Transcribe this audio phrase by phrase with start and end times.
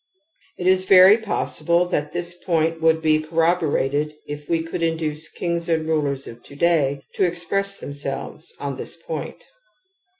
[0.57, 5.69] It is very possible that this point would be corroborated if we could induce kings
[5.69, 9.45] and rulers of to day to express themselves on this point.